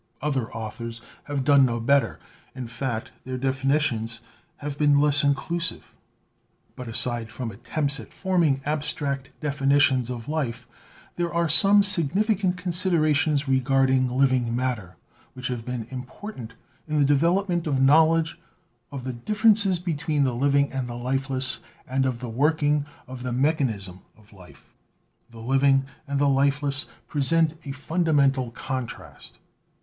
[0.19, 2.19] Other authors have done no better,
[2.55, 4.19] in fact their definitions
[4.57, 5.95] have been less inclusive.
[6.75, 10.67] But aside from attempts at forming abstract definitions of life
[11.17, 14.95] there are some significant considerations regarding living matter
[15.33, 16.55] which have been important
[16.87, 18.39] in the develop ment of knowledge
[18.91, 23.31] of the differences between the living and the lifeless and of the working of the
[23.31, 24.73] mechanism of life.
[25.29, 29.37] The living and the lifeless present a fundamental con trast.